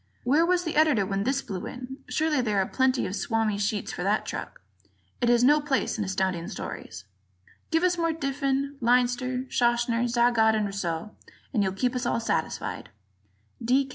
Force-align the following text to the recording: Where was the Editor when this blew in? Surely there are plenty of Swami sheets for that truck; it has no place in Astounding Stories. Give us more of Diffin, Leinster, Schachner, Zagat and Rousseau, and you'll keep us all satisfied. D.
Where 0.23 0.47
was 0.47 0.63
the 0.63 0.77
Editor 0.77 1.05
when 1.05 1.25
this 1.25 1.43
blew 1.43 1.67
in? 1.67 1.97
Surely 2.09 2.41
there 2.41 2.57
are 2.57 2.65
plenty 2.65 3.05
of 3.05 3.15
Swami 3.15 3.59
sheets 3.59 3.93
for 3.93 4.01
that 4.01 4.25
truck; 4.25 4.59
it 5.21 5.29
has 5.29 5.43
no 5.43 5.61
place 5.61 5.99
in 5.99 6.03
Astounding 6.03 6.47
Stories. 6.47 7.05
Give 7.69 7.83
us 7.83 7.99
more 7.99 8.09
of 8.09 8.19
Diffin, 8.19 8.77
Leinster, 8.81 9.45
Schachner, 9.51 10.09
Zagat 10.09 10.55
and 10.55 10.65
Rousseau, 10.65 11.11
and 11.53 11.61
you'll 11.61 11.71
keep 11.73 11.95
us 11.95 12.07
all 12.07 12.19
satisfied. 12.19 12.89
D. 13.63 13.87